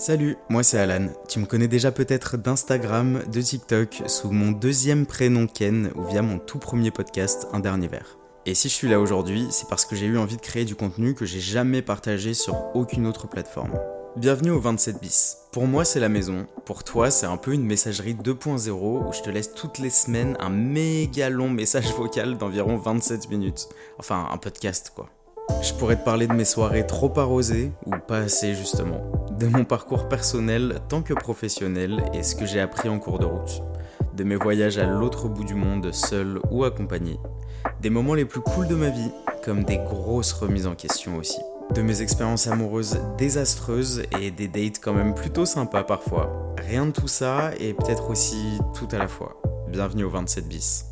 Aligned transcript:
Salut, 0.00 0.38
moi 0.48 0.62
c'est 0.62 0.78
Alan. 0.78 1.08
Tu 1.28 1.40
me 1.40 1.44
connais 1.44 1.68
déjà 1.68 1.92
peut-être 1.92 2.38
d'Instagram, 2.38 3.20
de 3.30 3.42
TikTok, 3.42 4.04
sous 4.06 4.30
mon 4.30 4.50
deuxième 4.50 5.04
prénom 5.04 5.46
Ken 5.46 5.90
ou 5.94 6.04
via 6.04 6.22
mon 6.22 6.38
tout 6.38 6.58
premier 6.58 6.90
podcast 6.90 7.46
Un 7.52 7.60
dernier 7.60 7.86
verre. 7.86 8.16
Et 8.46 8.54
si 8.54 8.70
je 8.70 8.72
suis 8.72 8.88
là 8.88 8.98
aujourd'hui, 8.98 9.46
c'est 9.50 9.68
parce 9.68 9.84
que 9.84 9.94
j'ai 9.94 10.06
eu 10.06 10.16
envie 10.16 10.38
de 10.38 10.40
créer 10.40 10.64
du 10.64 10.74
contenu 10.74 11.12
que 11.12 11.26
j'ai 11.26 11.38
jamais 11.38 11.82
partagé 11.82 12.32
sur 12.32 12.74
aucune 12.74 13.06
autre 13.06 13.28
plateforme. 13.28 13.78
Bienvenue 14.16 14.52
au 14.52 14.58
27 14.58 15.02
bis. 15.02 15.36
Pour 15.52 15.66
moi, 15.66 15.84
c'est 15.84 16.00
la 16.00 16.08
maison. 16.08 16.46
Pour 16.64 16.82
toi, 16.82 17.10
c'est 17.10 17.26
un 17.26 17.36
peu 17.36 17.52
une 17.52 17.66
messagerie 17.66 18.14
2.0 18.14 18.70
où 18.70 19.12
je 19.12 19.20
te 19.20 19.28
laisse 19.28 19.52
toutes 19.52 19.76
les 19.76 19.90
semaines 19.90 20.34
un 20.40 20.48
méga 20.48 21.28
long 21.28 21.50
message 21.50 21.92
vocal 21.92 22.38
d'environ 22.38 22.78
27 22.78 23.28
minutes. 23.28 23.68
Enfin, 23.98 24.28
un 24.32 24.38
podcast 24.38 24.92
quoi. 24.96 25.10
Je 25.62 25.74
pourrais 25.74 25.96
te 25.96 26.04
parler 26.04 26.26
de 26.26 26.32
mes 26.32 26.46
soirées 26.46 26.86
trop 26.86 27.12
arrosées, 27.18 27.70
ou 27.84 27.90
pas 27.90 28.18
assez 28.18 28.54
justement, 28.54 29.02
de 29.40 29.46
mon 29.46 29.64
parcours 29.64 30.06
personnel 30.06 30.80
tant 30.90 31.00
que 31.00 31.14
professionnel 31.14 32.04
et 32.12 32.22
ce 32.22 32.34
que 32.34 32.44
j'ai 32.44 32.60
appris 32.60 32.90
en 32.90 32.98
cours 32.98 33.18
de 33.18 33.24
route, 33.24 33.62
de 34.14 34.22
mes 34.22 34.36
voyages 34.36 34.76
à 34.76 34.84
l'autre 34.84 35.28
bout 35.28 35.44
du 35.44 35.54
monde 35.54 35.94
seul 35.94 36.38
ou 36.50 36.64
accompagné, 36.64 37.18
des 37.80 37.88
moments 37.88 38.12
les 38.12 38.26
plus 38.26 38.42
cools 38.42 38.68
de 38.68 38.74
ma 38.74 38.90
vie, 38.90 39.10
comme 39.42 39.64
des 39.64 39.78
grosses 39.78 40.34
remises 40.34 40.66
en 40.66 40.74
question 40.74 41.16
aussi, 41.16 41.40
de 41.74 41.80
mes 41.80 42.02
expériences 42.02 42.48
amoureuses 42.48 42.98
désastreuses 43.16 44.02
et 44.20 44.30
des 44.30 44.46
dates 44.46 44.78
quand 44.78 44.92
même 44.92 45.14
plutôt 45.14 45.46
sympas 45.46 45.84
parfois. 45.84 46.54
Rien 46.58 46.84
de 46.84 46.90
tout 46.90 47.08
ça 47.08 47.52
et 47.58 47.72
peut-être 47.72 48.10
aussi 48.10 48.58
tout 48.74 48.88
à 48.92 48.98
la 48.98 49.08
fois. 49.08 49.40
Bienvenue 49.68 50.04
au 50.04 50.10
27 50.10 50.48
bis. 50.48 50.84